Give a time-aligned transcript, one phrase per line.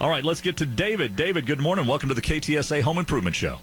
[0.00, 1.14] All right, let's get to David.
[1.14, 1.86] David, good morning.
[1.86, 3.58] Welcome to the KTSA Home Improvement Show.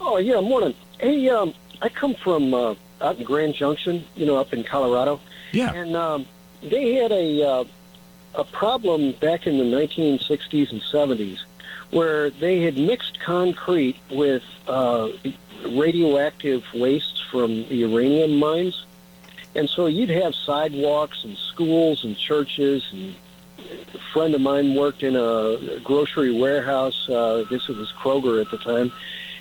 [0.00, 0.74] Oh yeah, morning.
[1.00, 5.20] Hey, um, I come from uh, out in Grand Junction, you know, up in Colorado,
[5.52, 5.72] Yeah.
[5.74, 6.26] and um,
[6.62, 7.64] they had a uh,
[8.36, 11.38] a problem back in the 1960s and 70s
[11.90, 15.08] where they had mixed concrete with uh,
[15.70, 18.84] radioactive wastes from the uranium mines,
[19.56, 23.14] and so you'd have sidewalks and schools and churches and
[23.94, 27.08] a friend of mine worked in a grocery warehouse.
[27.08, 28.92] Uh, this was Kroger at the time,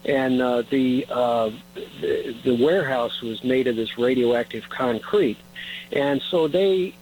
[0.05, 1.51] and uh, the, uh,
[2.01, 5.37] the the warehouse was made of this radioactive concrete,
[5.91, 6.93] and so they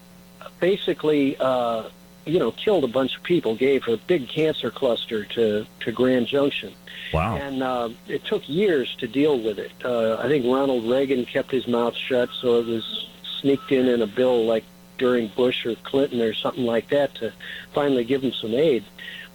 [0.60, 1.38] basically.
[1.38, 1.90] Uh,
[2.26, 6.26] you know, killed a bunch of people, gave a big cancer cluster to, to Grand
[6.26, 6.74] Junction.
[7.14, 7.38] Wow.
[7.38, 9.72] And uh, it took years to deal with it.
[9.84, 13.08] Uh, I think Ronald Reagan kept his mouth shut, so it was
[13.42, 14.64] sneaked in in a bill like
[14.98, 17.32] during Bush or Clinton or something like that to
[17.74, 18.84] finally give them some aid.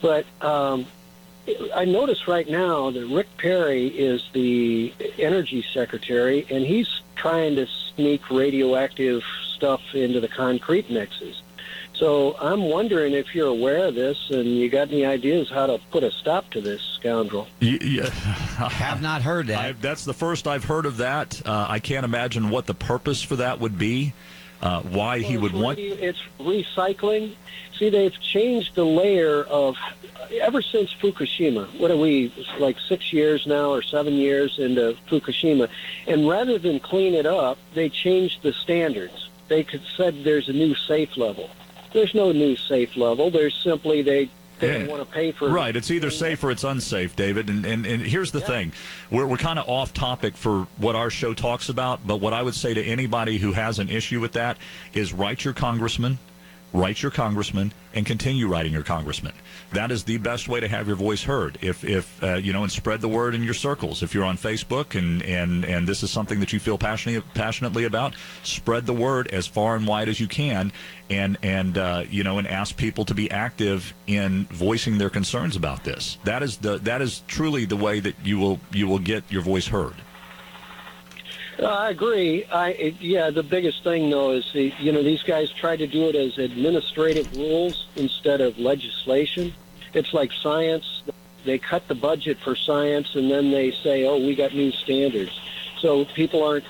[0.00, 0.86] But um,
[1.74, 7.66] I notice right now that Rick Perry is the energy secretary, and he's trying to
[7.94, 9.22] sneak radioactive
[9.54, 11.42] stuff into the concrete mixes.
[12.00, 15.78] So I'm wondering if you're aware of this and you got any ideas how to
[15.90, 17.46] put a stop to this scoundrel.
[17.60, 18.08] Y- yeah.
[18.08, 19.58] Have not heard that.
[19.58, 21.42] I, that's the first I've heard of that.
[21.44, 24.14] Uh, I can't imagine what the purpose for that would be.
[24.62, 25.78] Uh, why he would want.
[25.78, 27.34] It's recycling.
[27.78, 29.76] See, they've changed the layer of
[30.32, 31.66] ever since Fukushima.
[31.78, 35.68] What are we like six years now or seven years into Fukushima?
[36.06, 39.30] And rather than clean it up, they changed the standards.
[39.48, 41.50] They could said there's a new safe level.
[41.92, 43.30] There's no new safe level.
[43.30, 44.30] There's simply they
[44.60, 44.78] they Yeah.
[44.80, 47.48] don't want to pay for Right, it's either safe or it's unsafe, David.
[47.50, 48.72] And and, and here's the thing,
[49.10, 52.06] we're we're kind of off topic for what our show talks about.
[52.06, 54.56] But what I would say to anybody who has an issue with that
[54.92, 56.18] is write your congressman,
[56.72, 59.32] write your congressman, and continue writing your congressman.
[59.72, 61.58] That is the best way to have your voice heard.
[61.60, 64.02] If if uh, you know, and spread the word in your circles.
[64.02, 67.84] If you're on Facebook and and and this is something that you feel passionately passionately
[67.84, 70.72] about, spread the word as far and wide as you can,
[71.08, 75.56] and and uh, you know, and ask people to be active in voicing their concerns
[75.56, 76.18] about this.
[76.24, 79.42] That is the that is truly the way that you will you will get your
[79.42, 79.94] voice heard.
[81.60, 82.44] Uh, I agree.
[82.50, 83.30] I yeah.
[83.30, 86.38] The biggest thing though is the, you know these guys try to do it as
[86.38, 89.52] administrative rules instead of legislation.
[89.92, 91.02] It's like science.
[91.44, 95.38] They cut the budget for science and then they say, "Oh, we got new standards."
[95.80, 96.64] So people aren't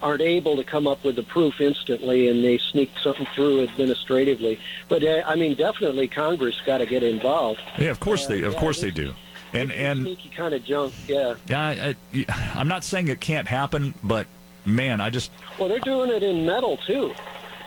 [0.00, 4.60] aren't able to come up with the proof instantly, and they sneak something through administratively.
[4.88, 7.60] But uh, I mean, definitely Congress got to get involved.
[7.78, 9.14] Yeah, of course they of yeah, course they do.
[9.52, 10.92] And and Sneaky kind of junk.
[11.06, 11.34] Yeah.
[11.46, 14.26] yeah, I, I, I'm not saying it can't happen, but
[14.66, 17.14] man, I just Well, they're doing it in metal too.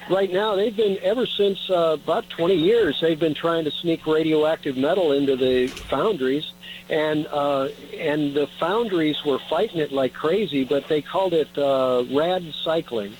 [0.10, 3.00] Right now, they've been ever since uh, about 20 years.
[3.00, 6.52] They've been trying to sneak radioactive metal into the foundries,
[6.90, 10.66] and uh, and the foundries were fighting it like crazy.
[10.66, 13.14] But they called it uh, rad cycling,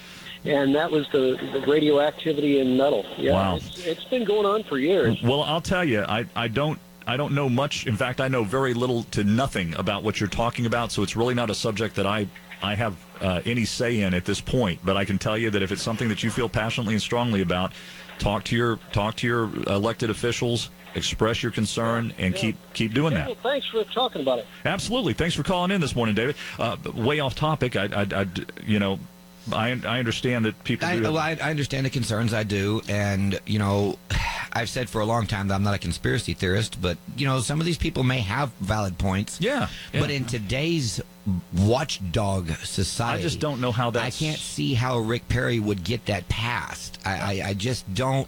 [0.44, 3.06] and that was the, the radioactivity in metal.
[3.16, 3.56] Yeah, Wow.
[3.58, 5.22] it's, it's been going on for years.
[5.22, 7.88] Well, I'll tell you, I, I don't I don't know much.
[7.88, 10.92] In fact, I know very little to nothing about what you're talking about.
[10.92, 12.28] So it's really not a subject that I
[12.62, 14.80] I have uh, any say in at this point.
[14.84, 17.42] But I can tell you that if it's something that you feel passionately and strongly
[17.42, 17.74] about,
[18.20, 23.14] talk to your talk to your elected officials, express your concern, and keep keep doing
[23.14, 23.28] that.
[23.28, 24.48] Well, thanks for talking about it.
[24.66, 25.14] Absolutely.
[25.14, 26.36] Thanks for calling in this morning, David.
[26.60, 27.76] Uh, way off topic.
[27.76, 28.28] I, I, I
[28.66, 29.00] you know,
[29.52, 30.88] I I understand that people.
[30.88, 32.34] I, well, I, I understand the concerns.
[32.34, 33.98] I do, and you know,
[34.54, 37.40] I've said for a long time that I'm not a conspiracy theorist, but you know,
[37.40, 39.40] some of these people may have valid points.
[39.40, 41.02] Yeah, But in today's
[41.58, 44.04] watchdog society, I just don't know how that.
[44.04, 47.00] I can't see how Rick Perry would get that passed.
[47.06, 48.28] I, I, I just don't.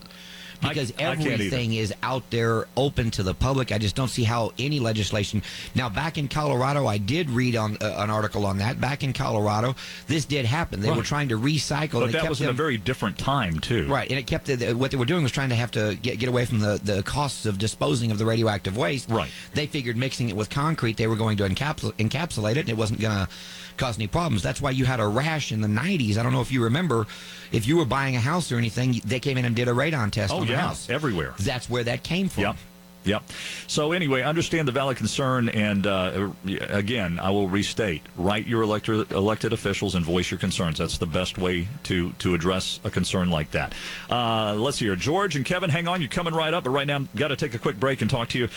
[0.64, 3.72] I- Because I everything is out there open to the public.
[3.72, 5.42] I just don't see how any legislation.
[5.76, 8.80] Now, back in Colorado, I did read on uh, an article on that.
[8.82, 9.76] Back in Colorado,
[10.08, 10.82] this did happen.
[10.82, 12.02] They were trying to recycle.
[12.02, 13.88] But that was in a very different time too.
[13.88, 16.20] Right, and it kept the, what they were doing was trying to have to get
[16.20, 19.10] get away from the, the costs of disposing of the radioactive waste.
[19.10, 19.30] Right.
[19.54, 22.78] They figured mixing it with concrete, they were going to encapsul- encapsulate it, and it
[22.78, 23.28] wasn't going to
[23.78, 24.44] cause any problems.
[24.44, 26.18] That's why you had a rash in the '90s.
[26.18, 27.08] I don't know if you remember,
[27.52, 30.12] if you were buying a house or anything, they came in and did a radon
[30.12, 30.90] test Oh the yeah, house.
[30.90, 31.34] everywhere.
[31.40, 32.44] That's where that came from.
[32.44, 32.56] Yep.
[33.06, 33.24] Yep.
[33.68, 36.32] So anyway, understand the valid concern, and uh,
[36.70, 40.78] again, I will restate: write your elected elected officials and voice your concerns.
[40.78, 43.74] That's the best way to to address a concern like that.
[44.10, 45.70] Uh, let's hear George and Kevin.
[45.70, 48.02] Hang on, you're coming right up, but right now, got to take a quick break
[48.02, 48.48] and talk to you.